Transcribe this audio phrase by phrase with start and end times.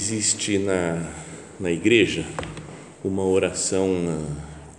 [0.00, 0.98] Existe na,
[1.60, 2.24] na igreja
[3.04, 3.86] uma oração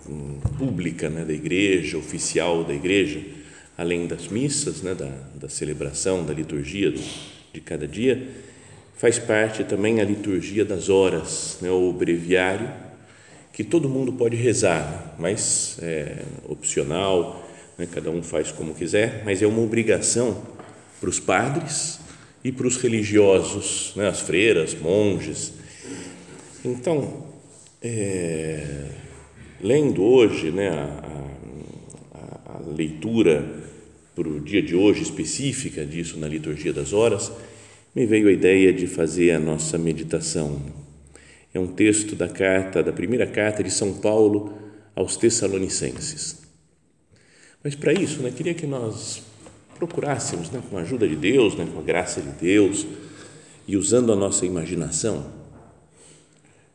[0.08, 3.22] hum, pública né, da igreja, oficial da igreja,
[3.78, 6.92] além das missas, né, da, da celebração, da liturgia
[7.52, 8.30] de cada dia,
[8.96, 12.68] faz parte também a liturgia das horas, né, o breviário,
[13.52, 16.16] que todo mundo pode rezar, mas é
[16.48, 17.48] opcional,
[17.78, 20.42] né, cada um faz como quiser, mas é uma obrigação
[21.00, 22.01] para os padres
[22.44, 25.54] e para os religiosos, né, as freiras, monges.
[26.64, 27.24] Então,
[27.80, 28.88] é,
[29.60, 31.00] lendo hoje né, a,
[32.14, 33.62] a, a leitura
[34.14, 37.32] para o dia de hoje específica disso na liturgia das horas,
[37.94, 40.60] me veio a ideia de fazer a nossa meditação.
[41.54, 44.52] É um texto da carta, da primeira carta de São Paulo
[44.96, 46.42] aos Tessalonicenses.
[47.62, 49.22] Mas para isso, né, queria que nós
[49.82, 52.86] procurássemos, né, com a ajuda de Deus, né, com a graça de Deus
[53.66, 55.26] e usando a nossa imaginação,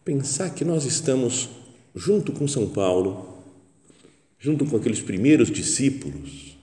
[0.03, 1.49] pensar que nós estamos
[1.95, 3.41] junto com São Paulo,
[4.37, 6.57] junto com aqueles primeiros discípulos,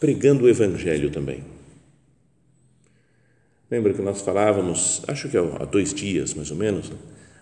[0.00, 1.44] pregando o Evangelho também.
[3.70, 6.96] Lembra que nós falávamos, acho que há dois dias mais ou menos, né,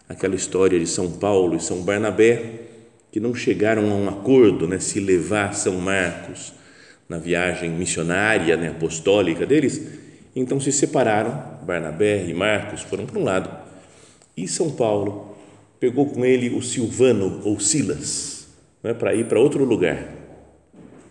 [0.08, 2.62] aquela história de São Paulo e São Barnabé,
[3.12, 6.60] que não chegaram a um acordo, né, se levar São Marcos
[7.12, 9.86] na viagem missionária, né, apostólica deles,
[10.34, 13.50] então se separaram, Barnabé e Marcos foram para um lado,
[14.34, 15.36] e São Paulo
[15.78, 18.48] pegou com ele o Silvano ou Silas,
[18.82, 20.08] né, para ir para outro lugar.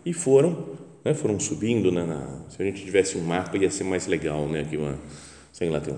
[0.03, 0.69] E foram,
[1.05, 4.47] né, foram subindo, né, na, se a gente tivesse um mapa ia ser mais legal,
[4.47, 4.97] né, aqui uma,
[5.53, 5.97] sei lá, tem um,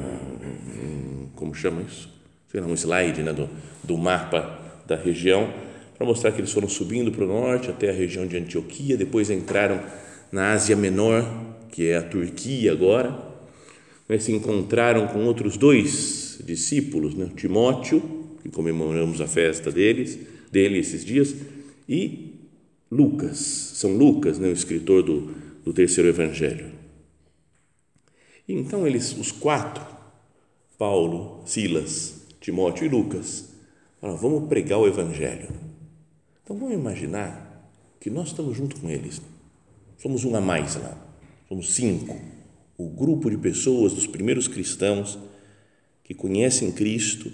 [0.00, 2.12] um, como chama isso?
[2.48, 3.48] Sei lá, um slide, né, do,
[3.84, 5.48] do mapa da região,
[6.04, 9.30] para mostrar que eles foram subindo para o norte até a região de Antioquia, depois
[9.30, 9.82] entraram
[10.30, 11.24] na Ásia Menor,
[11.70, 13.18] que é a Turquia agora,
[14.06, 18.02] né, se encontraram com outros dois discípulos, né, Timóteo,
[18.42, 20.18] que comemoramos a festa deles,
[20.52, 21.34] dele esses dias,
[21.88, 22.34] e
[22.90, 25.32] Lucas, São Lucas, né, o escritor do,
[25.64, 26.66] do terceiro evangelho.
[28.46, 29.86] Então eles, os quatro,
[30.76, 33.54] Paulo, Silas, Timóteo e Lucas,
[33.98, 35.73] falaram, vamos pregar o evangelho
[36.44, 39.20] então vamos imaginar que nós estamos junto com eles.
[39.96, 40.94] Somos um a mais lá.
[41.48, 42.14] Somos cinco.
[42.76, 45.18] O grupo de pessoas dos primeiros cristãos
[46.02, 47.32] que conhecem Cristo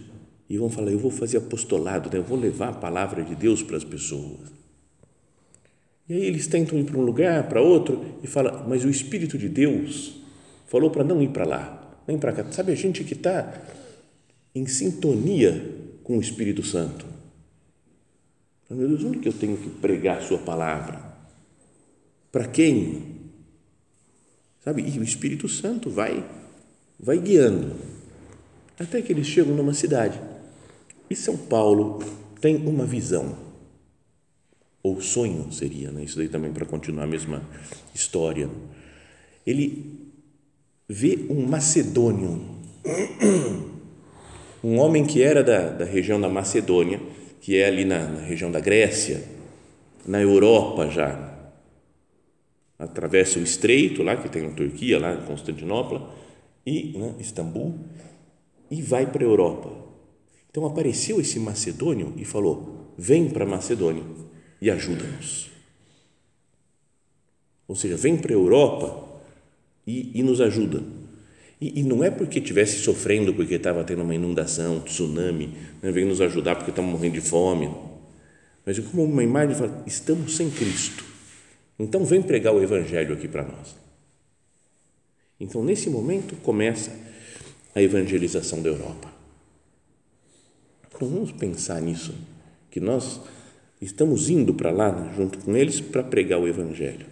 [0.48, 2.19] e vão falar: Eu vou fazer apostolado, né?
[2.19, 4.48] eu vou levar a palavra de Deus para as pessoas.
[6.09, 9.37] E aí eles tentam ir para um lugar, para outro, e fala: Mas o Espírito
[9.37, 10.21] de Deus
[10.69, 12.44] falou para não ir para lá, nem para cá.
[12.53, 13.60] Sabe, a gente que está
[14.54, 17.09] em sintonia com o Espírito Santo
[18.76, 21.10] meu Deus, onde que eu tenho que pregar a sua palavra?
[22.31, 23.20] Para quem?
[24.64, 24.82] Sabe?
[24.82, 26.25] E o Espírito Santo vai,
[26.98, 27.75] vai guiando.
[28.78, 30.20] Até que eles chegam numa cidade.
[31.09, 31.98] E São Paulo
[32.41, 33.36] tem uma visão.
[34.82, 36.04] Ou sonho seria, né?
[36.04, 37.42] Isso daí também para continuar a mesma
[37.95, 38.48] história.
[39.47, 40.10] Ele
[40.89, 42.41] vê um macedônio,
[44.62, 47.00] um homem que era da, da região da Macedônia,
[47.41, 49.25] que é ali na, na região da Grécia,
[50.07, 51.31] na Europa já,
[52.78, 56.15] atravessa o estreito lá que tem na Turquia, lá em Constantinopla
[56.65, 57.78] e né, Istambul
[58.71, 59.71] e vai para a Europa.
[60.51, 64.04] Então apareceu esse macedônio e falou: vem para Macedônia
[64.60, 65.51] e ajuda-nos.
[67.66, 69.09] Ou seja, vem para a Europa
[69.86, 70.83] e, e nos ajuda.
[71.60, 75.91] E, e, não é porque estivesse sofrendo, porque estava tendo uma inundação, um tsunami, né,
[75.91, 77.71] vem nos ajudar porque estamos morrendo de fome.
[78.65, 81.04] Mas é como uma imagem fala, estamos sem Cristo.
[81.78, 83.77] Então vem pregar o Evangelho aqui para nós.
[85.39, 86.92] Então, nesse momento, começa
[87.74, 89.10] a evangelização da Europa.
[90.86, 92.15] Então, vamos pensar nisso,
[92.71, 93.22] que nós
[93.80, 97.07] estamos indo para lá, junto com eles, para pregar o Evangelho.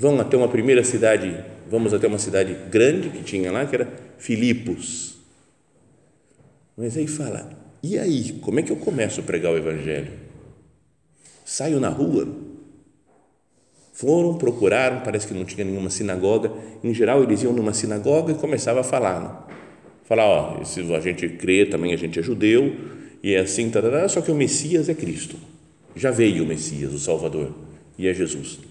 [0.00, 3.86] Vão até uma primeira cidade, vamos até uma cidade grande que tinha lá, que era
[4.16, 5.18] Filipos.
[6.74, 7.50] Mas aí fala,
[7.82, 10.12] e aí, como é que eu começo a pregar o Evangelho?
[11.44, 12.26] Saio na rua?
[13.92, 16.50] Foram, procuraram, parece que não tinha nenhuma sinagoga.
[16.82, 19.20] Em geral, eles iam numa sinagoga e começavam a falar.
[19.20, 19.54] Né?
[20.04, 22.74] Falar, ó, se a gente crê também, a gente é judeu,
[23.22, 25.36] e é assim, tarará, só que o Messias é Cristo.
[25.94, 27.52] Já veio o Messias, o Salvador,
[27.98, 28.69] e é Jesus.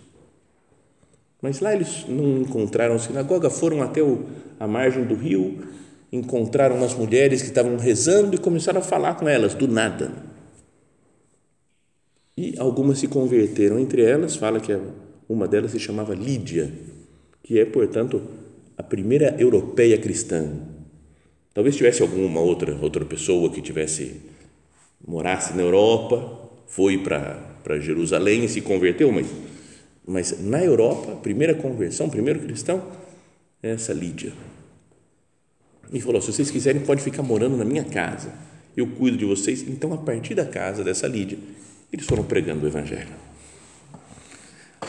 [1.42, 4.26] Mas lá eles não encontraram sinagoga, foram até o,
[4.60, 5.60] a margem do rio,
[6.12, 10.12] encontraram umas mulheres que estavam rezando e começaram a falar com elas, do nada.
[12.36, 14.78] E algumas se converteram, entre elas, fala que
[15.28, 16.72] uma delas se chamava Lídia,
[17.44, 18.22] que é, portanto,
[18.78, 20.50] a primeira europeia cristã.
[21.54, 24.22] Talvez tivesse alguma outra outra pessoa que tivesse
[25.06, 29.28] morasse na Europa, foi para Jerusalém e se converteu, mas
[30.10, 32.82] mas na Europa, primeira conversão, primeiro cristão
[33.62, 34.34] é essa Lídia.
[35.94, 38.34] E falou: se vocês quiserem, pode ficar morando na minha casa.
[38.76, 39.62] Eu cuido de vocês.
[39.68, 41.38] Então, a partir da casa dessa Lídia,
[41.94, 43.10] eles foram pregando o Evangelho.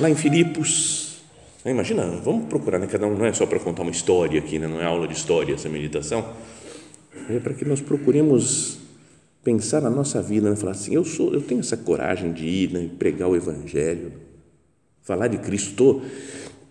[0.00, 1.18] Lá em Filipos,
[1.66, 2.86] imagina, vamos procurar, né?
[2.86, 4.66] cada um não é só para contar uma história aqui, né?
[4.66, 6.32] não é aula de história essa meditação,
[7.28, 8.78] é para que nós procuremos
[9.44, 10.56] pensar na nossa vida, né?
[10.56, 12.88] falar assim, eu sou, eu tenho essa coragem de ir, né?
[12.98, 14.29] pregar o Evangelho,
[15.10, 16.02] falar de Cristo,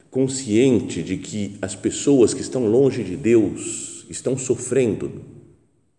[0.09, 5.11] consciente de que as pessoas que estão longe de Deus estão sofrendo,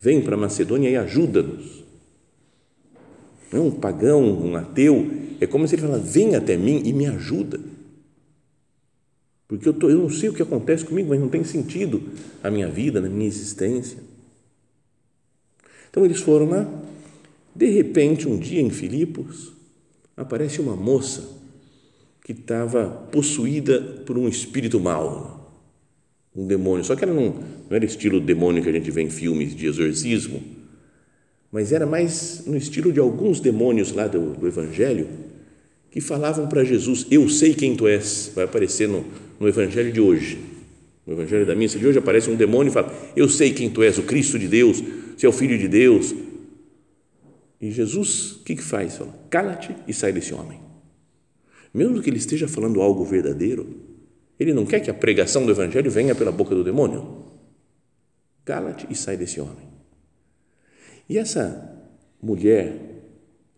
[0.01, 1.81] vem para Macedônia e ajuda-nos
[3.53, 5.11] não, um pagão, um ateu,
[5.41, 7.61] é como se ele falasse: vem até mim e me ajuda.
[9.49, 12.01] Porque eu, tô, eu não sei o que acontece comigo, mas não tem sentido
[12.43, 13.99] a minha vida, na minha existência.
[15.91, 16.69] Então eles foram lá.
[17.53, 19.53] De repente, um dia em Filipos,
[20.17, 21.40] aparece uma moça
[22.25, 25.53] que estava possuída por um espírito mau,
[26.35, 26.85] um demônio.
[26.85, 27.35] Só que ela não,
[27.69, 30.61] não era estilo demônio que a gente vê em filmes de exorcismo
[31.53, 35.09] mas era mais no estilo de alguns demônios lá do, do Evangelho
[35.91, 38.31] que falavam para Jesus: Eu sei quem tu és.
[38.35, 39.05] Vai aparecer no,
[39.39, 40.39] no Evangelho de hoje.
[41.05, 43.83] No Evangelho da missa de hoje aparece um demônio e fala: Eu sei quem tu
[43.83, 44.83] és, o Cristo de Deus,
[45.17, 46.15] você é o Filho de Deus.
[47.61, 48.97] E Jesus, o que, que faz?
[48.97, 50.70] Fala: Cala-te e sai desse homem.
[51.73, 53.67] Mesmo que ele esteja falando algo verdadeiro,
[54.39, 57.25] ele não quer que a pregação do Evangelho venha pela boca do demônio.
[58.45, 59.69] Cala-te e sai desse homem.
[61.09, 61.79] E essa
[62.23, 62.75] mulher,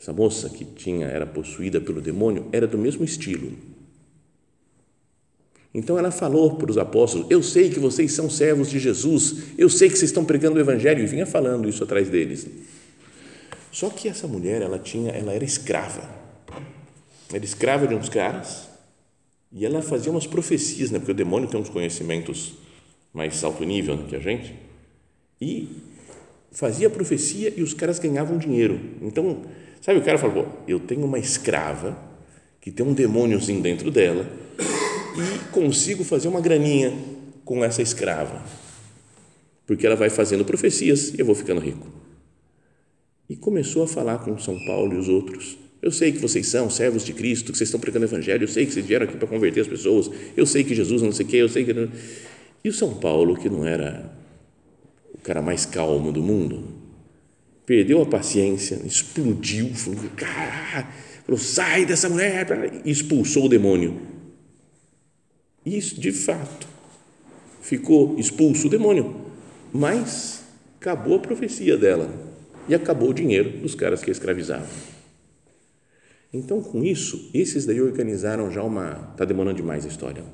[0.00, 3.52] essa moça que tinha era possuída pelo demônio, era do mesmo estilo.
[5.74, 9.68] Então ela falou para os apóstolos: Eu sei que vocês são servos de Jesus, eu
[9.68, 12.46] sei que vocês estão pregando o evangelho, e vinha falando isso atrás deles.
[13.70, 16.21] Só que essa mulher, ela tinha, ela era escrava.
[17.32, 18.68] Era escrava de uns caras
[19.52, 20.98] e ela fazia umas profecias, né?
[20.98, 22.54] Porque o demônio tem uns conhecimentos
[23.12, 24.54] mais alto nível né, que a gente.
[25.40, 25.68] E
[26.50, 28.80] fazia profecia e os caras ganhavam dinheiro.
[29.00, 29.42] Então,
[29.80, 31.96] sabe, o cara falou: eu tenho uma escrava
[32.60, 34.30] que tem um demôniozinho dentro dela
[35.16, 36.92] e consigo fazer uma graninha
[37.44, 38.42] com essa escrava,
[39.66, 41.86] porque ela vai fazendo profecias e eu vou ficando rico.
[43.28, 45.61] E começou a falar com São Paulo e os outros.
[45.82, 48.48] Eu sei que vocês são servos de Cristo, que vocês estão pregando o Evangelho, eu
[48.48, 51.26] sei que vocês vieram aqui para converter as pessoas, eu sei que Jesus não sei
[51.26, 51.88] o quê, eu sei que.
[52.64, 54.12] E o São Paulo, que não era
[55.22, 56.64] cara mais calmo do mundo,
[57.64, 60.88] perdeu a paciência, explodiu, falou, cara,
[61.24, 64.00] falou, sai dessa mulher, e expulsou o demônio.
[65.64, 66.66] Isso, de fato,
[67.60, 69.16] ficou expulso o demônio,
[69.72, 70.42] mas
[70.80, 72.12] acabou a profecia dela
[72.68, 74.91] e acabou o dinheiro dos caras que a escravizavam.
[76.32, 79.10] Então, com isso, esses daí organizaram já uma.
[79.12, 80.24] Está demorando demais a história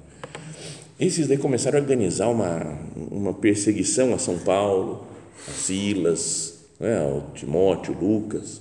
[0.99, 5.07] esses daí começaram a organizar uma, uma perseguição a São Paulo,
[5.49, 8.61] a Silas, né, ao Timóteo, Lucas,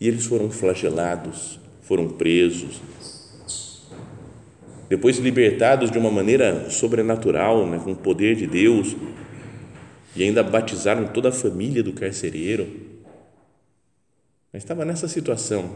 [0.00, 2.80] e eles foram flagelados, foram presos,
[4.88, 8.96] depois libertados de uma maneira sobrenatural, né, com o poder de Deus,
[10.16, 12.66] e ainda batizaram toda a família do carcereiro.
[14.52, 15.68] Mas estava nessa situação,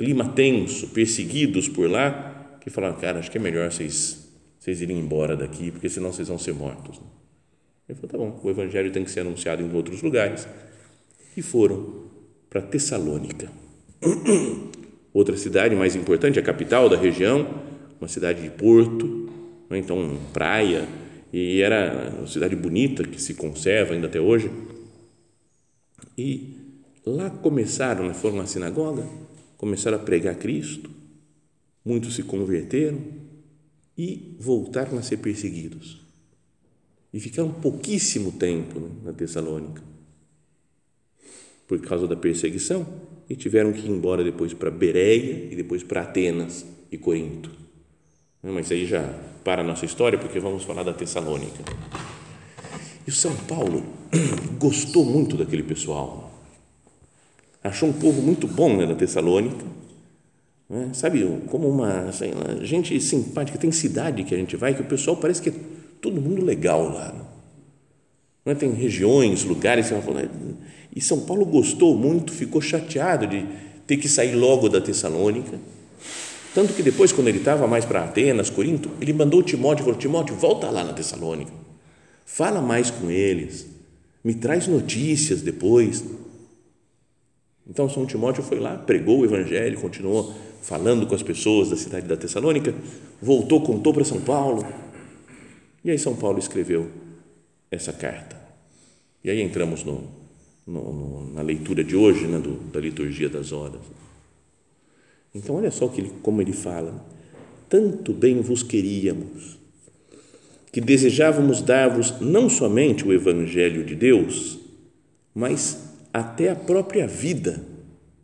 [0.00, 4.98] clima tenso, perseguidos por lá, que falaram, cara, acho que é melhor vocês vocês irem
[4.98, 6.98] embora daqui, porque senão vocês vão ser mortos.
[7.86, 10.48] Ele falou, tá bom, o evangelho tem que ser anunciado em outros lugares.
[11.36, 12.04] E foram
[12.48, 13.50] para Tessalônica.
[15.12, 17.46] Outra cidade mais importante, a capital da região,
[18.00, 19.28] uma cidade de porto,
[19.68, 19.78] né?
[19.78, 20.86] então praia,
[21.32, 24.50] e era uma cidade bonita que se conserva ainda até hoje.
[26.16, 26.54] E
[27.04, 29.06] lá começaram, né, foram na sinagoga,
[29.60, 30.88] começaram a pregar Cristo,
[31.84, 32.98] muitos se converteram
[33.96, 36.00] e voltaram a ser perseguidos.
[37.12, 39.82] E ficaram pouquíssimo tempo né, na Tessalônica
[41.68, 42.86] por causa da perseguição
[43.28, 47.50] e tiveram que ir embora depois para Bereia e depois para Atenas e Corinto.
[48.42, 49.02] Mas aí já
[49.44, 51.62] para a nossa história, porque vamos falar da Tessalônica.
[53.06, 53.84] E o São Paulo
[54.58, 56.29] gostou muito daquele pessoal.
[57.62, 59.64] Achou um povo muito bom né, da Tessalônica.
[60.68, 60.90] Né?
[60.94, 62.10] Sabe, como uma
[62.62, 63.58] gente simpática.
[63.58, 65.54] Tem cidade que a gente vai que o pessoal parece que é
[66.00, 67.14] todo mundo legal lá.
[68.44, 68.54] Né?
[68.54, 69.90] Tem regiões, lugares.
[70.94, 73.46] E São Paulo gostou muito, ficou chateado de
[73.86, 75.58] ter que sair logo da Tessalônica
[76.54, 80.34] tanto que depois, quando ele estava mais para Atenas, Corinto, ele mandou Timóteo falou: Timóteo,
[80.34, 81.52] volta lá na Tessalônica,
[82.26, 83.66] fala mais com eles,
[84.24, 86.04] me traz notícias depois.
[87.66, 92.06] Então, São Timóteo foi lá, pregou o evangelho, continuou falando com as pessoas da cidade
[92.06, 92.74] da Tessalônica,
[93.20, 94.66] voltou, contou para São Paulo.
[95.84, 96.90] E aí, São Paulo escreveu
[97.70, 98.36] essa carta.
[99.22, 100.02] E aí entramos no,
[100.66, 103.80] no, no, na leitura de hoje, né, do, da liturgia das horas.
[105.34, 107.04] Então, olha só que ele, como ele fala:
[107.68, 109.58] tanto bem vos queríamos,
[110.72, 114.58] que desejávamos dar-vos não somente o Evangelho de Deus,
[115.34, 117.64] mas até a própria vida.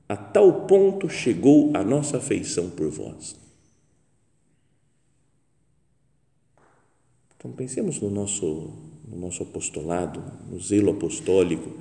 [0.08, 3.36] A tal ponto chegou a nossa afeição por vós.
[7.36, 8.72] Então, pensemos no nosso,
[9.06, 11.78] no nosso apostolado, no zelo apostólico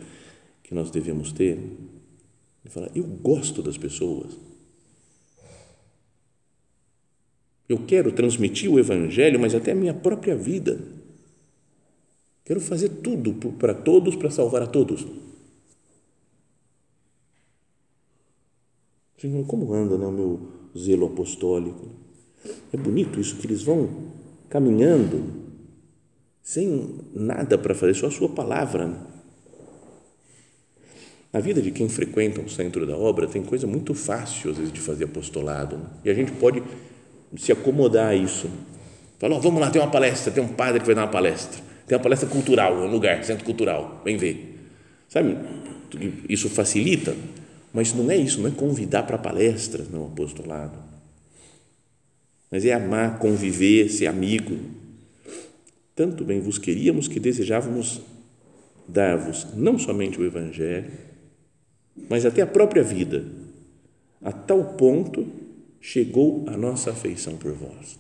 [0.64, 1.60] que nós devemos ter.
[2.64, 4.36] E falar, eu gosto das pessoas
[7.68, 10.80] Eu quero transmitir o Evangelho, mas até a minha própria vida.
[12.44, 15.06] Quero fazer tudo para todos, para salvar a todos.
[19.32, 20.40] Senhor, como anda né, o meu
[20.78, 21.90] zelo apostólico?
[22.72, 23.90] É bonito isso que eles vão
[24.50, 25.46] caminhando
[26.44, 28.88] sem nada para fazer, só a sua palavra.
[28.88, 28.98] Né?
[31.34, 34.72] Na vida de quem frequenta o centro da obra, tem coisa muito fácil, às vezes,
[34.72, 35.78] de fazer apostolado.
[35.78, 35.86] Né?
[36.06, 36.62] E a gente pode
[37.36, 38.48] se acomodar a isso.
[39.18, 41.64] Falou, vamos lá, tem uma palestra, tem um padre que vai dar uma palestra.
[41.88, 44.56] Tem uma palestra cultural, um lugar, centro cultural, vem ver.
[45.10, 45.38] Sabe,
[46.30, 47.16] isso facilita,
[47.76, 50.80] mas não é isso, não é convidar para palestras no apostolado.
[52.50, 54.58] Mas é amar, conviver, ser amigo.
[55.94, 58.00] Tanto bem vos queríamos que desejávamos
[58.88, 60.90] dar-vos não somente o Evangelho,
[62.10, 63.26] mas até a própria vida,
[64.22, 65.28] a tal ponto
[65.82, 68.00] chegou a nossa afeição por vós.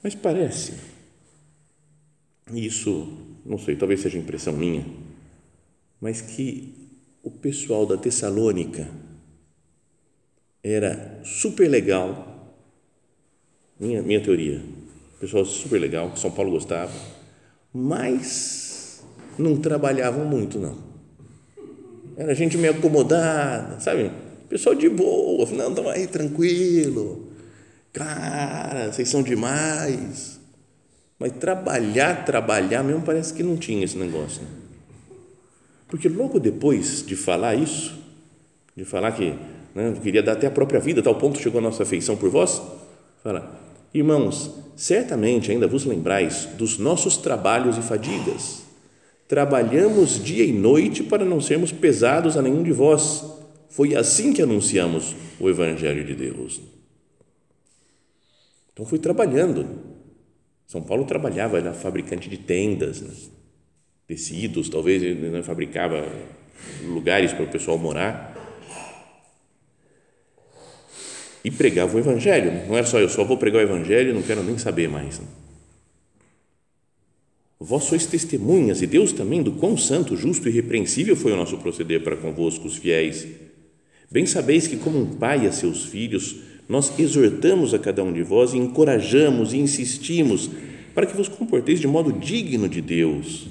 [0.00, 0.74] Mas parece,
[2.52, 3.08] isso,
[3.44, 4.86] não sei, talvez seja impressão minha,
[6.04, 6.74] mas que
[7.22, 8.86] o pessoal da Tessalônica
[10.62, 12.54] era super legal,
[13.80, 14.60] minha, minha teoria,
[15.18, 16.92] pessoal super legal, que São Paulo gostava,
[17.72, 19.02] mas
[19.38, 20.76] não trabalhavam muito, não.
[22.18, 24.12] Era gente meio acomodada, sabe?
[24.46, 27.32] Pessoal de boa, não, estão aí tranquilo.
[27.94, 30.38] Cara, vocês são demais.
[31.18, 34.42] Mas trabalhar, trabalhar mesmo parece que não tinha esse negócio.
[34.42, 34.63] Né?
[35.94, 37.96] Porque logo depois de falar isso,
[38.76, 39.32] de falar que
[39.72, 42.60] né, queria dar até a própria vida, tal ponto chegou a nossa afeição por vós,
[43.22, 43.60] fala,
[43.94, 48.64] irmãos, certamente ainda vos lembrais dos nossos trabalhos e fadigas.
[49.28, 53.24] Trabalhamos dia e noite para não sermos pesados a nenhum de vós
[53.68, 56.60] foi assim que anunciamos o Evangelho de Deus.
[58.72, 59.64] Então, fui trabalhando.
[60.66, 63.33] São Paulo trabalhava, era fabricante de tendas, né?
[64.06, 66.06] Tecidos, talvez ele né, fabricava
[66.84, 68.32] lugares para o pessoal morar.
[71.44, 72.66] E pregava o Evangelho.
[72.66, 75.20] Não era só eu, só vou pregar o Evangelho não quero nem saber mais.
[77.60, 81.58] Vós sois testemunhas, e Deus também, do quão santo, justo e irrepreensível foi o nosso
[81.58, 83.26] proceder para convosco, os fiéis
[84.14, 86.36] Bem sabeis que, como um pai a seus filhos,
[86.68, 90.48] nós exortamos a cada um de vós e encorajamos e insistimos
[90.94, 93.48] para que vos comporteis de modo digno de Deus.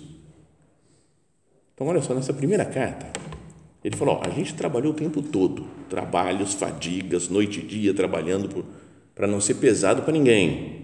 [1.74, 3.12] Então, olha só, nessa primeira carta,
[3.84, 8.65] ele falou: ó, a gente trabalhou o tempo todo, trabalhos, fadigas, noite e dia, trabalhando
[9.13, 10.84] para não ser pesado para ninguém.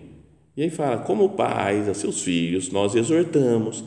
[0.58, 3.84] E aí fala: como pais a seus filhos, nós exortamos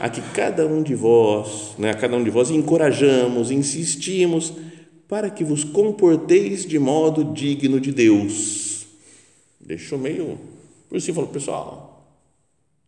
[0.00, 4.52] a que cada um de vós, né, a cada um de vós encorajamos, insistimos
[5.06, 8.86] para que vos comporteis de modo digno de Deus.
[9.60, 10.38] deixou meio
[10.88, 12.08] por si falou, pessoal,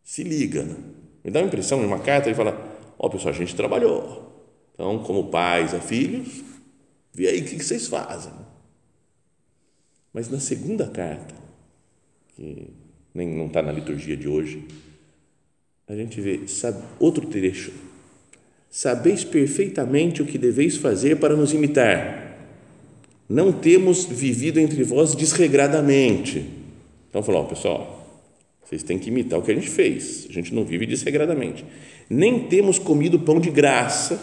[0.03, 0.77] se liga, né?
[1.25, 2.53] Me dá a impressão, em uma carta, ele fala,
[2.99, 4.29] ó pessoal, a gente trabalhou,
[4.75, 6.43] então, como pais a filhos,
[7.13, 8.33] vê aí o que vocês fazem.
[10.13, 11.35] Mas na segunda carta,
[12.37, 12.73] que
[13.15, 14.65] nem não está na liturgia de hoje,
[15.87, 17.73] a gente vê sabe, outro trecho.
[18.71, 22.39] Sabeis perfeitamente o que deveis fazer para nos imitar.
[23.29, 26.47] Não temos vivido entre vós desregradamente.
[27.09, 27.98] Então, falou, pessoal,
[28.69, 30.27] vocês têm que imitar o que a gente fez.
[30.29, 31.65] A gente não vive desregradamente.
[32.11, 34.21] Nem temos comido pão de graça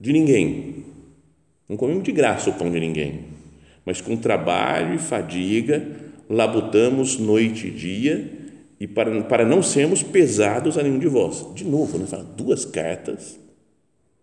[0.00, 0.86] de ninguém.
[1.68, 3.26] Não comemos de graça o pão de ninguém,
[3.84, 5.86] mas com trabalho e fadiga
[6.30, 8.32] labutamos noite e dia
[8.80, 11.46] e para, para não sermos pesados a nenhum de vós.
[11.54, 12.06] De novo, né?
[12.06, 13.38] fala duas cartas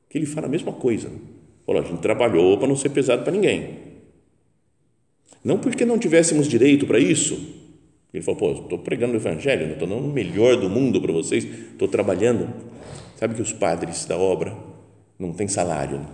[0.10, 1.12] que ele fala a mesma coisa.
[1.68, 3.78] Falou, a gente trabalhou para não ser pesado para ninguém.
[5.44, 7.57] Não porque não tivéssemos direito para isso.
[8.14, 11.44] Ele falou, pô, estou pregando o evangelho, estou dando o melhor do mundo para vocês,
[11.44, 12.48] estou trabalhando.
[13.16, 14.56] Sabe que os padres da obra
[15.20, 16.06] não tem salário.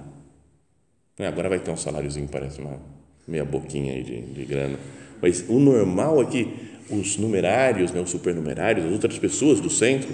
[1.18, 1.28] Né?
[1.28, 2.80] Agora vai ter um saláriozinho, parece uma
[3.28, 4.78] meia boquinha aí de, de grana.
[5.22, 6.48] Mas o normal é que
[6.90, 10.10] os numerários, né, os supernumerários, as outras pessoas do centro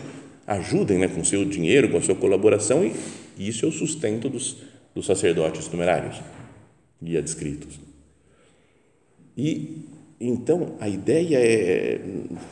[0.45, 2.93] ajudem né, com seu dinheiro, com a sua colaboração e,
[3.37, 4.57] isso é o sustento dos,
[4.93, 6.21] dos sacerdotes numerários
[7.01, 7.79] e adscritos.
[9.37, 9.85] E
[10.19, 11.99] então a ideia é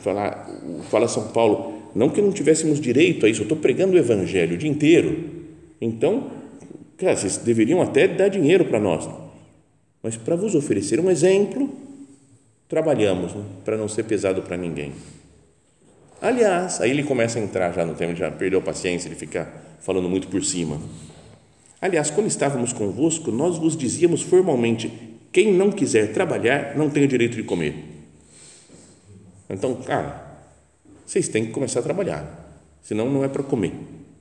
[0.00, 0.48] falar,
[0.90, 4.54] fala São Paulo, não que não tivéssemos direito a isso, eu estou pregando o evangelho
[4.54, 5.24] o dia inteiro,
[5.80, 6.30] então,
[6.96, 9.08] cara, vocês deveriam até dar dinheiro para nós,
[10.02, 11.68] mas para vos oferecer um exemplo,
[12.68, 14.92] trabalhamos né, para não ser pesado para ninguém.
[16.20, 19.76] Aliás, aí ele começa a entrar já no tema, já perdeu a paciência de ficar
[19.80, 20.80] falando muito por cima.
[21.80, 24.90] Aliás, quando estávamos convosco, nós vos dizíamos formalmente:
[25.32, 27.74] quem não quiser trabalhar não tem o direito de comer.
[29.48, 30.28] Então, cara,
[31.06, 33.72] vocês têm que começar a trabalhar, senão não é para comer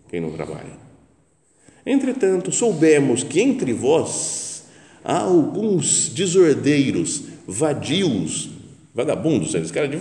[0.10, 0.88] quem não trabalha.
[1.86, 4.66] Entretanto, soubemos que entre vós
[5.04, 8.50] há alguns desordeiros, vadios,
[8.94, 10.00] vagabundos, eles cara de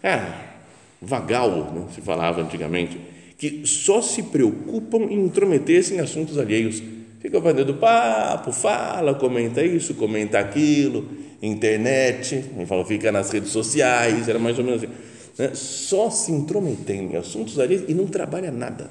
[0.00, 0.58] cara,
[1.00, 2.98] vagal, né, se falava antigamente,
[3.36, 6.82] que só se preocupam em intrometer-se em assuntos alheios.
[7.20, 11.08] Fica fazendo papo, fala, comenta isso, comenta aquilo,
[11.42, 14.92] internet, fala, fica nas redes sociais, era mais ou menos assim.
[15.38, 15.50] Né?
[15.54, 18.90] Só se intrometendo em assuntos alheios e não trabalha nada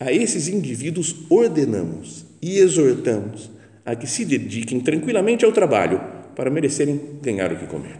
[0.00, 3.50] a esses indivíduos ordenamos e exortamos
[3.84, 6.00] a que se dediquem tranquilamente ao trabalho
[6.34, 7.98] para merecerem ganhar o que comer.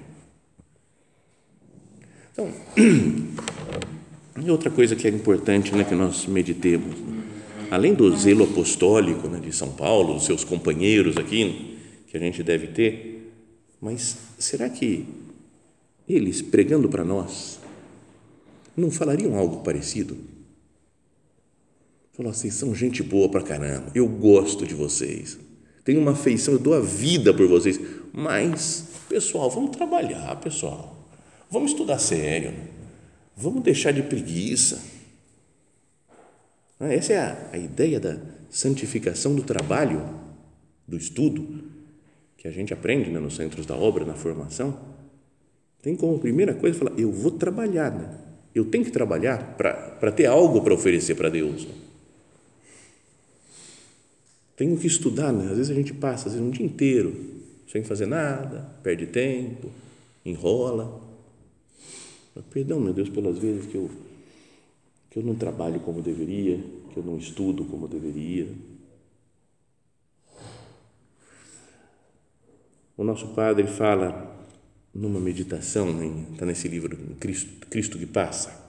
[2.33, 2.51] Então,
[4.43, 6.97] e outra coisa que é importante né, que nós meditemos,
[7.71, 11.79] além do zelo apostólico né, de São Paulo, dos seus companheiros aqui,
[12.09, 13.33] que a gente deve ter,
[13.81, 15.07] mas será que
[16.09, 17.61] eles, pregando para nós,
[18.77, 20.19] não falariam algo parecido?
[22.13, 25.39] Falou assim: são gente boa pra caramba, eu gosto de vocês,
[25.85, 27.81] tenho uma afeição, eu dou a vida por vocês,
[28.13, 31.09] mas, pessoal, vamos trabalhar, pessoal,
[31.49, 32.53] vamos estudar sério,
[33.37, 35.00] vamos deixar de preguiça.
[36.81, 40.03] Ah, essa é a, a ideia da santificação do trabalho,
[40.89, 41.63] do estudo,
[42.39, 44.77] que a gente aprende né, nos centros da obra, na formação.
[45.83, 48.19] Tem como primeira coisa falar: eu vou trabalhar, né?
[48.55, 51.69] eu tenho que trabalhar para ter algo para oferecer para Deus.
[54.57, 55.51] Tenho que estudar, né?
[55.51, 57.15] às vezes a gente passa às vezes, um dia inteiro
[57.71, 59.71] sem fazer nada, perde tempo,
[60.25, 61.01] enrola.
[62.51, 63.91] Perdão, meu Deus, pelas vezes que eu,
[65.11, 66.59] que eu não trabalho como deveria,
[66.93, 68.49] que eu não estudo como deveria.
[72.97, 74.39] O nosso padre fala
[74.95, 75.89] numa meditação,
[76.33, 78.69] está nesse livro Cristo, Cristo que Passa,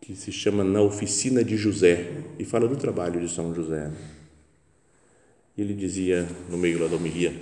[0.00, 3.90] que se chama Na Oficina de José, e fala do trabalho de São José
[5.62, 7.34] ele dizia no meio da homilia,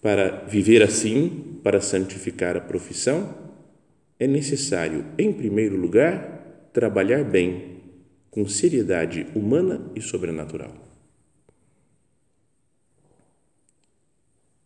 [0.00, 3.34] para viver assim, para santificar a profissão,
[4.18, 6.37] é necessário, em primeiro lugar,
[6.78, 7.80] trabalhar bem,
[8.30, 10.72] com seriedade humana e sobrenatural.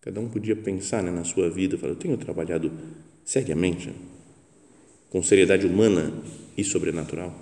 [0.03, 2.70] Cada um podia pensar né, na sua vida, falar, eu tenho trabalhado
[3.25, 3.94] seriamente,
[5.09, 6.12] com seriedade humana
[6.55, 7.35] e sobrenatural.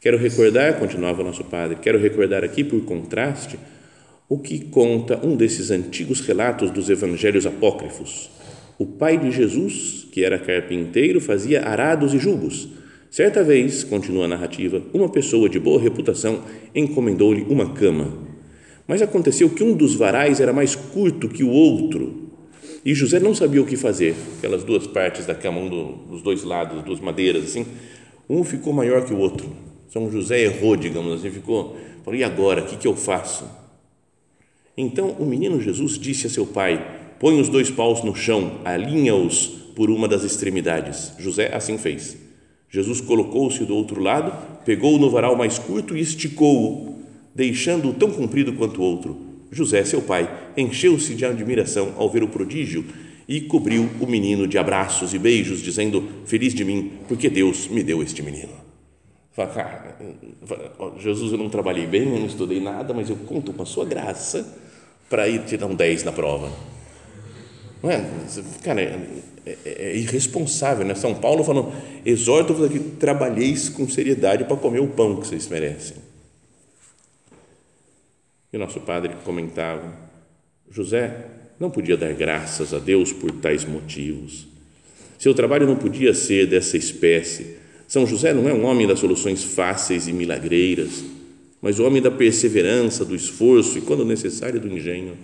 [0.00, 3.58] Quero recordar, continuava o nosso padre, quero recordar aqui, por contraste,
[4.28, 8.30] o que conta um desses antigos relatos dos evangelhos apócrifos.
[8.78, 12.68] O pai de Jesus, que era carpinteiro, fazia arados e jugos.
[13.10, 16.42] Certa vez, continua a narrativa, uma pessoa de boa reputação
[16.74, 18.12] encomendou-lhe uma cama.
[18.86, 22.24] Mas aconteceu que um dos varais era mais curto que o outro,
[22.84, 24.14] e José não sabia o que fazer.
[24.36, 27.64] Aquelas duas partes da cama, um dos dois lados, duas madeiras assim,
[28.28, 29.48] um ficou maior que o outro.
[29.88, 33.48] São José errou, digamos assim, ficou, falou, e agora, o que, que eu faço?
[34.76, 39.46] Então o menino Jesus disse a seu pai: Põe os dois paus no chão, alinha-os
[39.74, 41.10] por uma das extremidades.
[41.18, 42.18] José assim fez.
[42.68, 44.30] Jesus colocou-se do outro lado,
[44.62, 46.98] pegou no varal mais curto e esticou-o,
[47.34, 49.16] deixando-o tão comprido quanto o outro.
[49.50, 52.84] José, seu pai, encheu-se de admiração ao ver o prodígio
[53.26, 57.82] e cobriu o menino de abraços e beijos, dizendo: Feliz de mim, porque Deus me
[57.82, 58.52] deu este menino.
[59.32, 59.96] Fala,
[60.98, 63.86] Jesus, eu não trabalhei bem, eu não estudei nada, mas eu conto com a sua
[63.86, 64.46] graça
[65.08, 66.73] para ir tirar um 10 na prova.
[67.82, 68.04] Não é?
[68.62, 68.98] Cara, é,
[69.46, 70.94] é, é irresponsável, né?
[70.94, 71.72] São Paulo falando,
[72.04, 75.96] exorto-vos a que trabalheis com seriedade para comer o pão que vocês merecem.
[78.52, 79.92] E o nosso padre comentava,
[80.70, 81.26] José
[81.58, 84.46] não podia dar graças a Deus por tais motivos.
[85.18, 87.56] Seu trabalho não podia ser dessa espécie.
[87.86, 91.04] São José não é um homem das soluções fáceis e milagreiras,
[91.60, 95.16] mas o homem da perseverança, do esforço e, quando necessário, do engenho.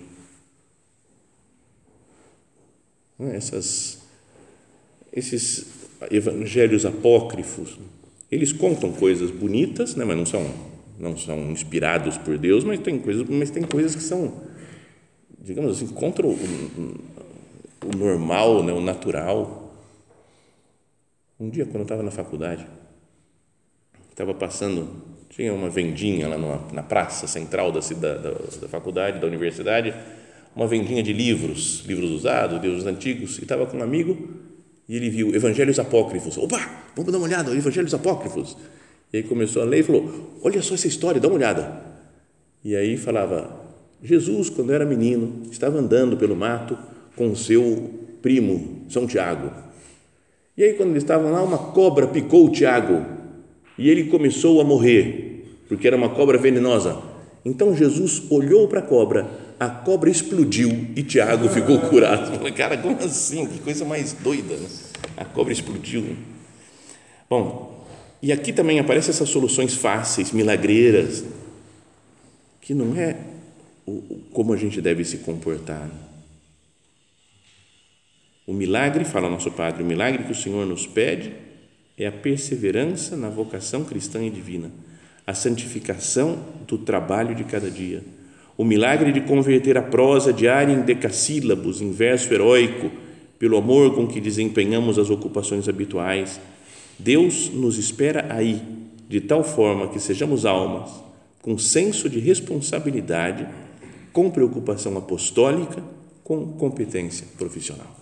[3.21, 3.35] É?
[3.35, 3.99] Essas,
[5.13, 5.65] esses
[6.09, 7.77] evangelhos apócrifos,
[8.31, 12.99] eles contam coisas bonitas, né, mas não são não são inspirados por Deus, mas tem
[12.99, 14.43] coisas, mas tem coisas que são,
[15.39, 16.37] digamos assim, contra o,
[17.83, 19.73] o normal, né, o natural.
[21.39, 22.67] Um dia, quando eu estava na faculdade,
[24.11, 24.87] estava passando,
[25.29, 28.31] tinha uma vendinha lá numa, na praça central da, da, da,
[28.61, 29.95] da faculdade, da universidade,
[30.55, 34.17] uma vendinha de livros, livros usados, deuses antigos, e estava com um amigo
[34.91, 36.37] e ele viu Evangelhos Apócrifos.
[36.37, 36.59] Opa,
[36.95, 38.57] vamos dar uma olhada, Evangelhos Apócrifos.
[39.13, 41.81] E aí começou a ler e falou: Olha só essa história, dá uma olhada.
[42.63, 43.57] E aí falava:
[44.03, 46.77] Jesus, quando era menino, estava andando pelo mato
[47.15, 47.89] com seu
[48.21, 49.51] primo, São Tiago.
[50.57, 53.05] E aí, quando eles estavam lá, uma cobra picou o Tiago
[53.77, 57.01] e ele começou a morrer, porque era uma cobra venenosa.
[57.43, 59.27] Então Jesus olhou para a cobra,
[59.61, 62.35] a cobra explodiu e Tiago ficou curado.
[62.35, 63.45] Falei, cara, como assim?
[63.45, 64.55] Que coisa mais doida.
[64.55, 64.67] Né?
[65.15, 66.17] A cobra explodiu.
[67.29, 67.85] Bom,
[68.23, 71.23] e aqui também aparecem essas soluções fáceis, milagreiras,
[72.59, 73.15] que não é
[73.85, 74.01] o,
[74.33, 75.87] como a gente deve se comportar.
[78.47, 81.35] O milagre, fala nosso Padre, o milagre que o Senhor nos pede
[81.99, 84.71] é a perseverança na vocação cristã e divina,
[85.27, 88.03] a santificação do trabalho de cada dia
[88.57, 92.91] o milagre de converter a prosa diária em decassílabos, em verso heróico,
[93.39, 96.39] pelo amor com que desempenhamos as ocupações habituais.
[96.99, 98.61] Deus nos espera aí,
[99.09, 100.91] de tal forma que sejamos almas
[101.41, 103.47] com senso de responsabilidade,
[104.13, 105.83] com preocupação apostólica,
[106.23, 107.97] com competência profissional.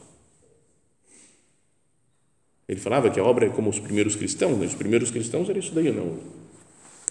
[2.68, 4.66] Ele falava que a obra é como os primeiros cristãos, né?
[4.66, 6.18] os primeiros cristãos era isso daí, não?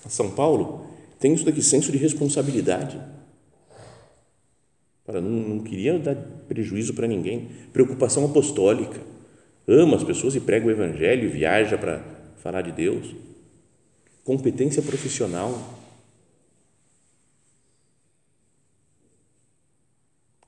[0.06, 0.86] São Paulo
[1.18, 3.00] tem isso daqui, senso de responsabilidade
[5.08, 6.14] Ora, não, não queria dar
[6.46, 7.48] prejuízo para ninguém.
[7.72, 9.00] Preocupação apostólica.
[9.66, 12.04] Ama as pessoas e prega o evangelho, viaja para
[12.36, 13.14] falar de Deus.
[14.22, 15.78] Competência profissional.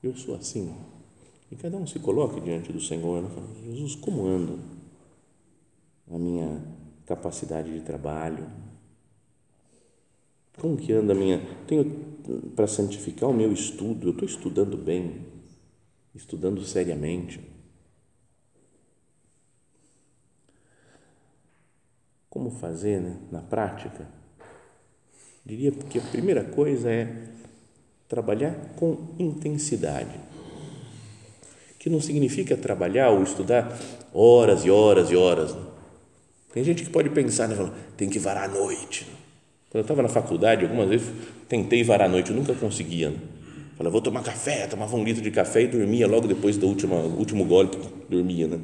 [0.03, 0.71] Eu sou assim.
[1.51, 3.23] E cada um se coloque diante do Senhor.
[3.23, 3.29] Né?
[3.65, 4.59] Jesus, como ando
[6.07, 6.61] a minha
[7.07, 8.47] capacidade de trabalho?
[10.61, 11.41] Como que anda a minha.
[11.65, 11.83] Tenho
[12.55, 15.25] para santificar o meu estudo, eu estou estudando bem,
[16.13, 17.41] estudando seriamente.
[22.29, 24.07] Como fazer né, na prática?
[25.43, 27.11] Diria que a primeira coisa é
[28.07, 30.19] trabalhar com intensidade,
[31.79, 33.79] que não significa trabalhar ou estudar
[34.13, 35.55] horas e horas e horas.
[35.55, 35.65] Né?
[36.53, 37.55] Tem gente que pode pensar, né,
[37.97, 39.20] tem que varar a noite.
[39.71, 41.07] Quando eu estava na faculdade, algumas vezes
[41.47, 43.09] tentei varar a noite, eu nunca conseguia.
[43.09, 43.15] Né?
[43.77, 46.95] Falei, vou tomar café, tomava um litro de café e dormia logo depois do último,
[47.17, 47.69] último gole,
[48.09, 48.47] dormia.
[48.47, 48.59] Né?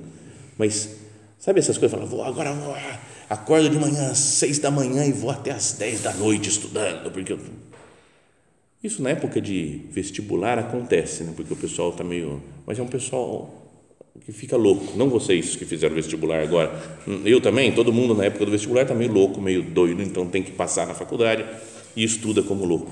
[0.57, 0.97] Mas,
[1.39, 1.97] sabe essas coisas?
[1.97, 2.75] Falei, vou, agora vou,
[3.29, 7.09] acordo de manhã às seis da manhã e vou até às dez da noite estudando,
[7.09, 7.39] porque eu...
[8.83, 11.31] Isso na época de vestibular acontece, né?
[11.35, 12.43] porque o pessoal está meio.
[12.65, 13.66] Mas é um pessoal
[14.25, 14.97] que fica louco.
[14.97, 16.71] Não vocês que fizeram vestibular agora.
[17.23, 20.43] Eu também, todo mundo na época do vestibular está meio louco, meio doido, então tem
[20.43, 21.45] que passar na faculdade
[21.95, 22.91] e estuda como louco.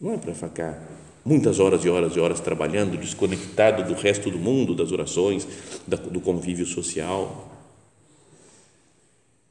[0.00, 0.82] Não é para ficar
[1.24, 5.46] muitas horas e horas e horas trabalhando, desconectado do resto do mundo, das orações,
[5.86, 7.50] do convívio social.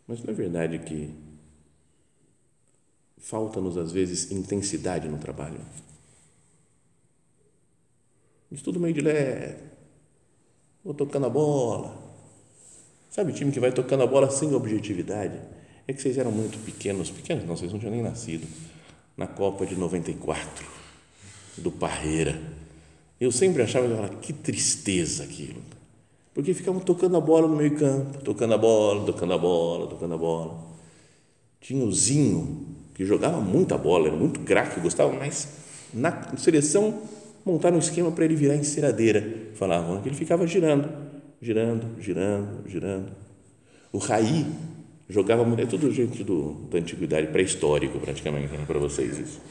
[0.07, 1.09] Mas não é verdade que
[3.17, 5.59] falta-nos às vezes intensidade no trabalho.
[8.51, 9.72] Estudo meio de leve,
[10.83, 11.95] vou tocando a bola.
[13.09, 15.39] Sabe o time que vai tocando a bola sem objetividade?
[15.87, 18.47] É que vocês eram muito pequenos, pequenos não, vocês não tinham nem nascido,
[19.15, 20.65] na Copa de 94,
[21.57, 22.41] do Parreira.
[23.19, 25.61] Eu sempre achava, que tristeza aquilo
[26.33, 30.15] porque ficavam tocando a bola no meio campo, tocando a bola, tocando a bola, tocando
[30.15, 30.57] a bola.
[31.61, 32.65] Tinha o Zinho,
[32.95, 35.47] que jogava muita bola, era muito craque, gostava, mas
[35.93, 37.01] na seleção
[37.45, 40.89] montaram um esquema para ele virar enceradeira, falavam, que ele ficava girando,
[41.41, 43.11] girando, girando, girando.
[43.91, 44.45] O Raí
[45.09, 49.41] jogava muito, é tudo gente do, da antiguidade, pré-histórico praticamente, né, para vocês isso.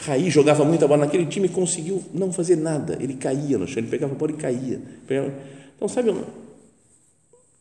[0.00, 3.90] Raí jogava muita bola naquele time, conseguiu não fazer nada, ele caía no chão, ele
[3.90, 4.80] pegava a bola e caía.
[5.06, 5.32] Pegava,
[5.76, 6.14] então, sabe,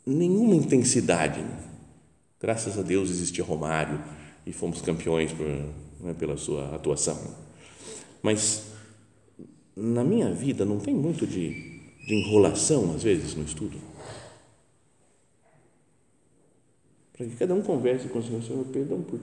[0.05, 1.39] nenhuma intensidade.
[1.39, 1.57] Né?
[2.41, 3.99] Graças a Deus existia Romário
[4.45, 7.17] e fomos campeões por, né, pela sua atuação.
[8.21, 8.72] Mas
[9.75, 13.77] na minha vida não tem muito de, de enrolação, às vezes, no estudo.
[17.13, 19.19] Para que cada um converse com o Senhor, Senhor, perdão por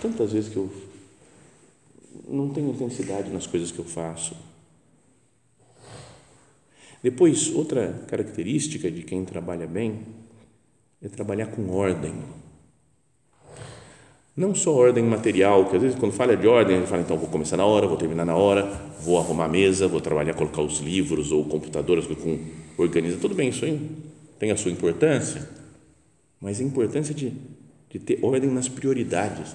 [0.00, 0.70] tantas vezes que eu
[2.28, 4.34] não tenho intensidade nas coisas que eu faço
[7.02, 10.02] depois, outra característica de quem trabalha bem
[11.00, 12.12] é trabalhar com ordem.
[14.40, 17.28] Não só ordem material, que às vezes quando fala de ordem, ele fala, então vou
[17.28, 18.62] começar na hora, vou terminar na hora,
[19.02, 22.38] vou arrumar a mesa, vou trabalhar, colocar os livros ou o computador, com,
[22.78, 23.78] organiza, tudo bem, isso aí
[24.38, 25.46] tem a sua importância,
[26.40, 27.34] mas a importância de,
[27.90, 29.54] de ter ordem nas prioridades.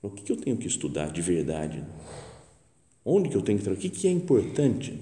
[0.00, 1.84] O que, que eu tenho que estudar de verdade?
[3.04, 3.86] Onde que eu tenho que trabalhar?
[3.86, 4.98] O que, que é importante?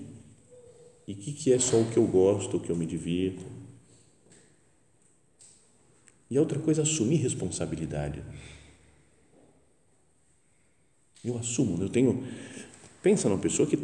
[1.06, 3.53] E o que, que é só o que eu gosto, o que eu me divirto?
[6.34, 8.20] E a outra coisa, assumir responsabilidade.
[11.24, 12.24] Eu assumo, eu tenho.
[13.00, 13.78] Pensa numa pessoa que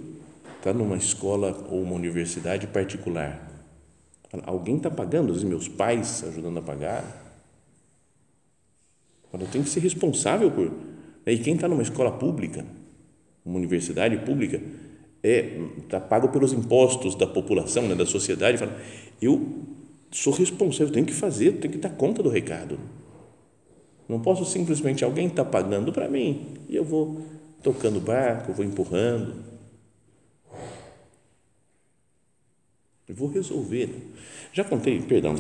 [0.57, 3.49] está numa escola ou uma universidade particular.
[4.43, 7.05] Alguém está pagando, vezes meus pais ajudando a pagar.
[9.33, 10.73] Eu tenho que ser responsável por.
[11.25, 12.67] E quem está numa escola pública,
[13.45, 14.61] uma universidade pública,
[15.23, 18.77] é tá pago pelos impostos da população, né, da sociedade, fala,
[19.23, 19.79] eu
[20.11, 22.79] sou responsável, tenho que fazer, tenho que dar conta do recado.
[24.09, 27.25] Não posso simplesmente alguém está pagando para mim e eu vou
[27.63, 29.37] tocando o barco, vou empurrando.
[33.09, 33.89] Eu vou resolver.
[34.53, 35.37] Já contei, perdão,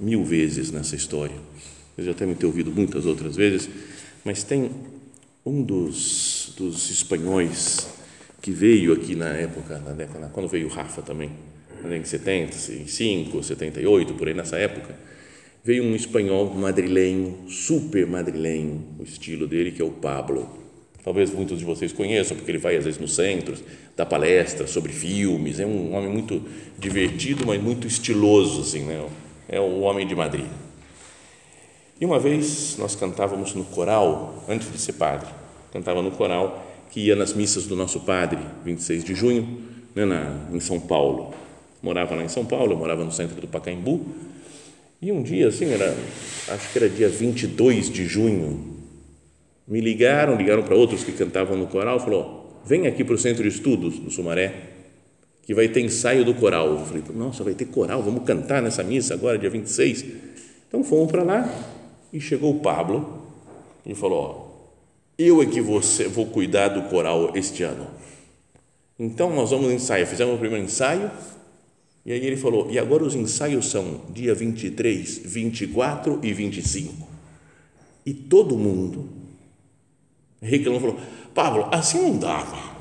[0.00, 1.36] mil vezes nessa história.
[1.96, 3.68] Eu já tenho ter ouvido muitas outras vezes,
[4.24, 4.70] mas tem
[5.44, 7.86] um dos, dos espanhóis
[8.40, 11.30] que veio aqui na época, na década, quando veio o Rafa também,
[11.92, 14.94] em 75, 78, por aí nessa época,
[15.62, 20.48] veio um espanhol madrilenho, super madrilenho, o estilo dele, que é o Pablo.
[21.02, 23.62] Talvez muitos de vocês conheçam, porque ele vai às vezes nos centros,
[23.96, 26.42] dá palestras sobre filmes, é um homem muito
[26.78, 29.06] divertido, mas muito estiloso, assim, né?
[29.48, 30.46] É o homem de Madrid.
[32.00, 35.28] E uma vez nós cantávamos no coral, antes de ser padre,
[35.72, 39.62] cantava no coral que ia nas missas do nosso padre, 26 de junho,
[39.94, 41.34] né, na, em São Paulo.
[41.84, 44.00] Morava lá em São Paulo, eu morava no centro do Pacaembu.
[45.02, 45.94] E um dia, assim, era,
[46.48, 48.78] acho que era dia 22 de junho,
[49.68, 53.42] me ligaram, ligaram para outros que cantavam no coral, falou: vem aqui para o centro
[53.42, 54.54] de estudos do Sumaré,
[55.42, 56.68] que vai ter ensaio do coral.
[56.68, 60.06] Eu falei: nossa, vai ter coral, vamos cantar nessa missa agora, dia 26.
[60.66, 61.46] Então fomos para lá
[62.10, 63.28] e chegou o Pablo
[63.84, 64.72] e falou:
[65.18, 67.88] eu é que vou, vou cuidar do coral este ano.
[68.98, 70.06] Então nós vamos ensaiar.
[70.06, 71.10] Fizemos o primeiro ensaio.
[72.04, 77.08] E aí ele falou: e agora os ensaios são dia 23, 24 e 25.
[78.04, 79.08] E todo mundo
[80.40, 81.00] reclamou: falou,
[81.34, 82.74] Pablo, assim não dava.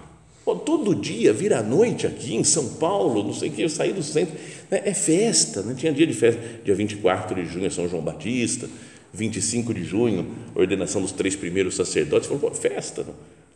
[0.43, 3.93] Pô, todo dia, vira noite aqui em São Paulo, não sei o que, eu saí
[3.93, 4.35] do centro.
[4.69, 5.75] Né, é festa, não né?
[5.75, 6.41] tinha dia de festa.
[6.65, 8.67] Dia 24 de junho é São João Batista
[9.13, 13.05] 25 de junho, ordenação dos três primeiros sacerdotes, falou, festa,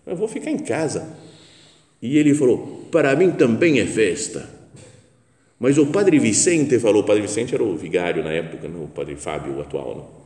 [0.05, 1.09] eu vou ficar em casa.
[1.99, 4.56] E ele falou, para mim também é festa.
[5.59, 8.87] Mas o padre Vicente falou, o padre Vicente era o vigário na época, não o
[8.87, 9.95] padre Fábio atual.
[9.95, 10.17] Não?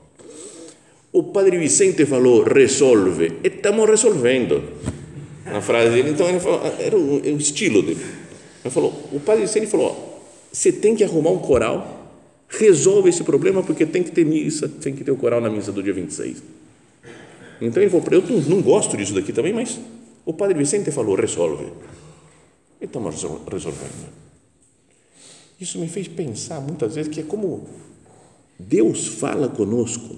[1.13, 4.63] O padre Vicente falou, resolve, estamos resolvendo.
[5.45, 8.05] Na frase dele, então ele falou, era o, o estilo dele.
[8.63, 12.01] Ele falou, o padre Vicente falou, você tem que arrumar um coral
[12.51, 15.71] resolve esse problema porque tem que ter missa, tem que ter o coral na missa
[15.71, 16.43] do dia 26.
[17.61, 19.79] Então ele falou, eu não gosto disso daqui também, mas
[20.25, 21.67] o padre Vicente falou, resolve.
[22.81, 24.21] Estamos resolvendo.
[25.61, 27.67] Isso me fez pensar muitas vezes que é como
[28.57, 30.17] Deus fala conosco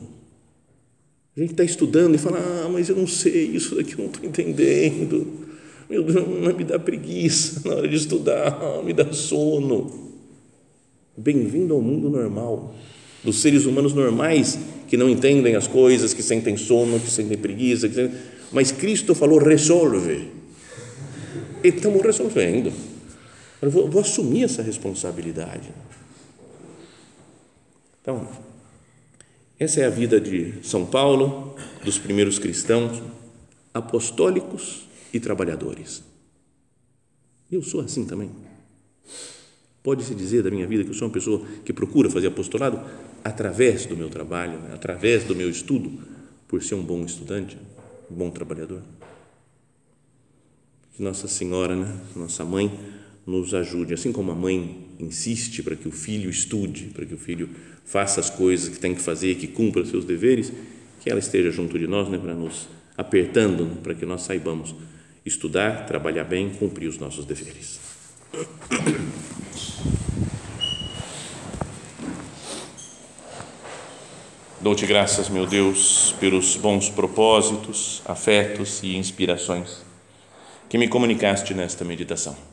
[1.35, 4.05] A gente está estudando e fala, ah, mas eu não sei, isso daqui eu não
[4.05, 5.27] estou entendendo.
[5.89, 10.13] Meu Deus, me dá preguiça na hora de estudar, me dá sono.
[11.17, 12.73] Bem-vindo ao mundo normal,
[13.21, 17.89] dos seres humanos normais que não entendem as coisas, que sentem sono, que sentem preguiça,
[17.89, 18.17] que sentem...
[18.51, 20.29] mas Cristo falou: resolve.
[21.63, 22.92] E estamos resolvendo.
[23.63, 25.69] Eu vou, vou assumir essa responsabilidade.
[28.01, 28.27] Então,
[29.57, 33.01] essa é a vida de São Paulo, dos primeiros cristãos,
[33.73, 36.03] apostólicos e trabalhadores.
[37.49, 38.31] Eu sou assim também.
[39.81, 42.81] Pode-se dizer da minha vida que eu sou uma pessoa que procura fazer apostolado
[43.23, 44.71] através do meu trabalho, né?
[44.73, 46.01] através do meu estudo,
[46.49, 47.57] por ser um bom estudante,
[48.11, 48.81] um bom trabalhador.
[50.99, 51.97] Nossa Senhora, né?
[52.13, 52.69] nossa mãe,
[53.25, 57.17] nos ajude, assim como a mãe insiste para que o filho estude, para que o
[57.17, 57.49] filho
[57.85, 60.51] faça as coisas que tem que fazer, que cumpra seus deveres,
[61.01, 64.75] que ela esteja junto de nós, né, para nos apertando, né, para que nós saibamos
[65.25, 67.79] estudar, trabalhar bem, cumprir os nossos deveres.
[74.61, 79.81] Dou-te graças, meu Deus, pelos bons propósitos, afetos e inspirações
[80.69, 82.52] que me comunicaste nesta meditação.